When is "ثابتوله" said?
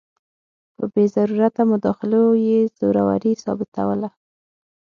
3.43-4.09